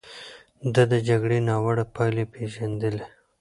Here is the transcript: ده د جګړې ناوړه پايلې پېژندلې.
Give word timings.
ده 0.73 0.83
د 0.91 0.93
جګړې 1.07 1.39
ناوړه 1.47 1.85
پايلې 1.95 2.25
پېژندلې. 2.33 3.05